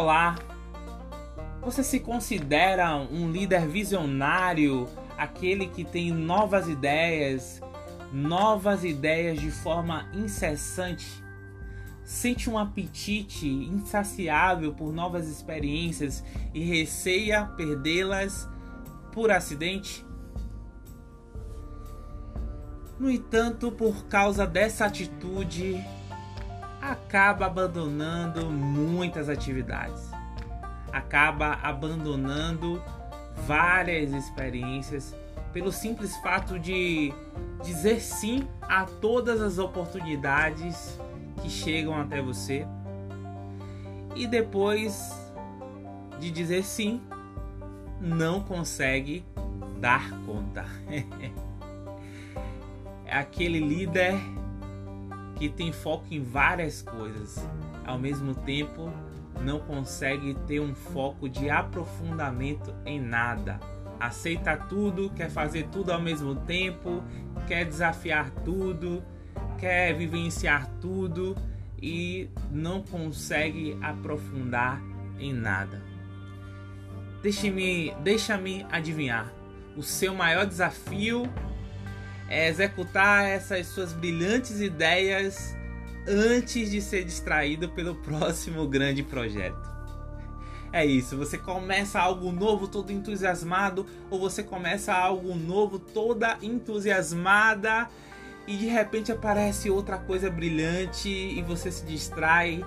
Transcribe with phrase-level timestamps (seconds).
[0.00, 0.36] Olá,
[1.60, 4.86] você se considera um líder visionário,
[5.16, 7.60] aquele que tem novas ideias,
[8.12, 11.20] novas ideias de forma incessante?
[12.04, 16.22] Sente um apetite insaciável por novas experiências
[16.54, 18.48] e receia perdê-las
[19.10, 20.06] por acidente?
[23.00, 25.84] No entanto, por causa dessa atitude,
[26.80, 30.10] acaba abandonando muitas atividades,
[30.92, 32.82] acaba abandonando
[33.46, 35.14] várias experiências
[35.52, 37.12] pelo simples fato de
[37.62, 40.98] dizer sim a todas as oportunidades
[41.42, 42.66] que chegam até você
[44.14, 45.12] e depois
[46.18, 47.00] de dizer sim,
[48.00, 49.24] não consegue
[49.80, 50.66] dar conta.
[53.06, 54.14] é aquele líder
[55.38, 57.48] que tem foco em várias coisas,
[57.86, 58.92] ao mesmo tempo
[59.40, 63.60] não consegue ter um foco de aprofundamento em nada.
[64.00, 67.02] Aceita tudo, quer fazer tudo ao mesmo tempo,
[67.46, 69.02] quer desafiar tudo,
[69.58, 71.36] quer vivenciar tudo
[71.80, 74.82] e não consegue aprofundar
[75.20, 75.80] em nada.
[77.22, 79.32] Deixe-me, deixa-me adivinhar.
[79.76, 81.28] O seu maior desafio
[82.28, 85.56] é executar essas suas brilhantes ideias
[86.06, 89.68] antes de ser distraído pelo próximo grande projeto.
[90.70, 97.88] É isso, você começa algo novo todo entusiasmado ou você começa algo novo toda entusiasmada
[98.46, 102.62] e de repente aparece outra coisa brilhante e você se distrai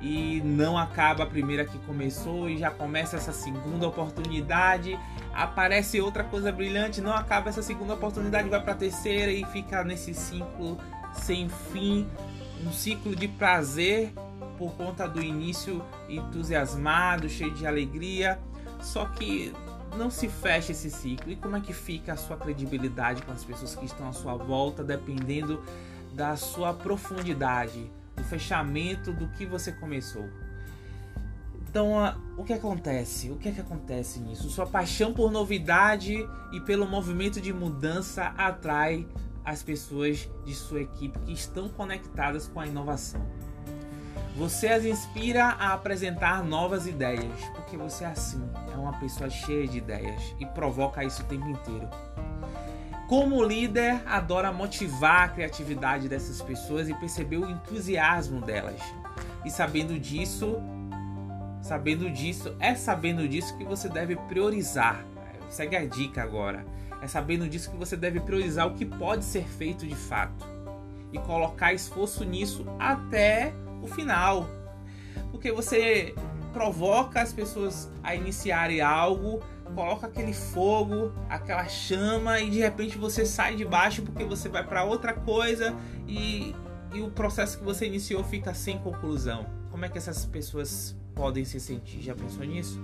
[0.00, 4.98] e não acaba a primeira que começou e já começa essa segunda oportunidade.
[5.32, 9.82] Aparece outra coisa brilhante, não acaba essa segunda oportunidade, vai para a terceira e fica
[9.84, 10.78] nesse ciclo
[11.12, 12.06] sem fim,
[12.64, 14.12] um ciclo de prazer
[14.56, 18.38] por conta do início entusiasmado, cheio de alegria.
[18.80, 19.52] Só que
[19.96, 21.32] não se fecha esse ciclo.
[21.32, 24.34] E como é que fica a sua credibilidade com as pessoas que estão à sua
[24.34, 25.62] volta, dependendo
[26.12, 30.28] da sua profundidade, do fechamento do que você começou.
[31.70, 31.92] Então,
[32.36, 33.30] o que acontece?
[33.30, 34.48] O que é que acontece nisso?
[34.48, 36.14] Sua paixão por novidade
[36.52, 39.06] e pelo movimento de mudança atrai
[39.44, 43.24] as pessoas de sua equipe que estão conectadas com a inovação.
[44.36, 49.66] Você as inspira a apresentar novas ideias, porque você é assim, é uma pessoa cheia
[49.66, 51.88] de ideias e provoca isso o tempo inteiro.
[53.08, 58.82] Como líder, adora motivar a criatividade dessas pessoas e perceber o entusiasmo delas.
[59.46, 60.56] E sabendo disso,
[61.62, 65.02] sabendo disso, é sabendo disso que você deve priorizar.
[65.48, 66.66] Segue a dica agora.
[67.00, 70.44] É sabendo disso que você deve priorizar o que pode ser feito de fato
[71.10, 74.46] e colocar esforço nisso até o final.
[75.30, 76.14] Porque você
[76.52, 79.40] provoca as pessoas a iniciarem algo
[79.74, 84.64] coloca aquele fogo, aquela chama e de repente você sai de baixo porque você vai
[84.64, 85.74] para outra coisa
[86.06, 86.54] e,
[86.92, 89.46] e o processo que você iniciou fica sem conclusão.
[89.70, 92.02] Como é que essas pessoas podem se sentir?
[92.02, 92.80] Já pensou nisso?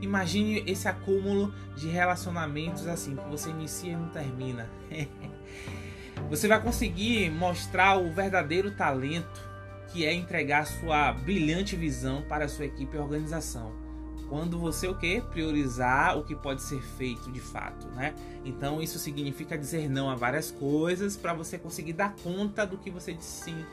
[0.00, 4.68] Imagine esse acúmulo de relacionamentos assim que você inicia e não termina.
[6.28, 9.48] você vai conseguir mostrar o verdadeiro talento
[9.88, 13.87] que é entregar sua brilhante visão para a sua equipe e organização
[14.28, 18.14] quando você o que priorizar o que pode ser feito de fato, né?
[18.44, 22.90] Então isso significa dizer não a várias coisas para você conseguir dar conta do que
[22.90, 23.64] você disse sim.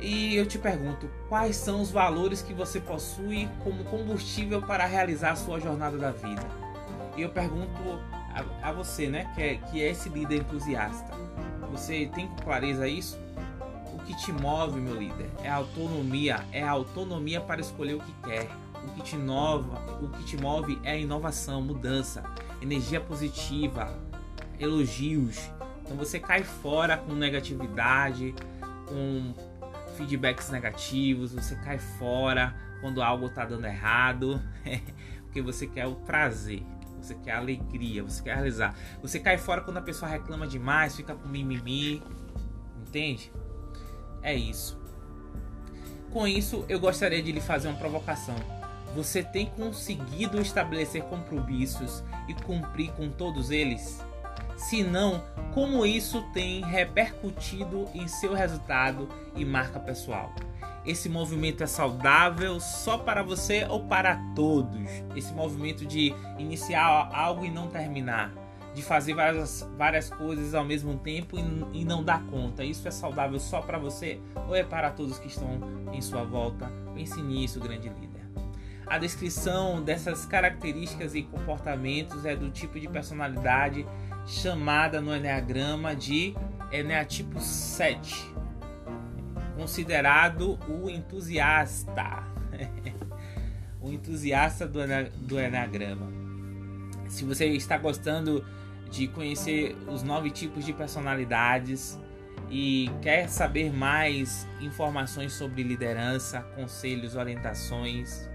[0.00, 5.32] E eu te pergunto, quais são os valores que você possui como combustível para realizar
[5.32, 6.46] a sua jornada da vida?
[7.16, 7.82] E eu pergunto
[8.62, 11.12] a, a você, né, que é, que é esse líder entusiasta.
[11.72, 13.18] Você tem clareza isso?
[13.92, 18.00] O que te move, meu líder, é a autonomia, é a autonomia para escolher o
[18.00, 18.48] que quer
[18.88, 22.22] o que te o que te move é a inovação, mudança,
[22.60, 23.96] energia positiva,
[24.58, 25.50] elogios.
[25.82, 28.34] Então você cai fora com negatividade,
[28.86, 29.34] com
[29.96, 34.40] feedbacks negativos, você cai fora quando algo está dando errado,
[35.24, 36.62] porque você quer o prazer,
[37.00, 38.74] você quer alegria, você quer realizar.
[39.02, 42.02] Você cai fora quando a pessoa reclama demais, fica com mimimi,
[42.86, 43.32] entende?
[44.22, 44.78] É isso.
[46.10, 48.57] Com isso, eu gostaria de lhe fazer uma provocação.
[48.94, 54.04] Você tem conseguido estabelecer compromissos e cumprir com todos eles?
[54.56, 55.22] Se não,
[55.54, 60.32] como isso tem repercutido em seu resultado e marca pessoal?
[60.84, 64.88] Esse movimento é saudável só para você ou para todos?
[65.14, 68.32] Esse movimento de iniciar algo e não terminar?
[68.74, 72.62] de fazer várias, várias coisas ao mesmo tempo e, e não dar conta.
[72.62, 75.58] Isso é saudável só para você ou é para todos que estão
[75.92, 76.70] em sua volta?
[76.94, 78.17] Pense nisso, grande líder.
[78.90, 83.86] A descrição dessas características e comportamentos é do tipo de personalidade
[84.26, 86.34] chamada no Enneagrama de
[86.72, 88.34] Enneatipo 7,
[89.56, 92.24] considerado o entusiasta.
[93.78, 94.80] o entusiasta do,
[95.18, 96.10] do Enneagrama.
[97.08, 98.42] Se você está gostando
[98.90, 101.98] de conhecer os nove tipos de personalidades
[102.50, 108.28] e quer saber mais informações sobre liderança, conselhos, orientações,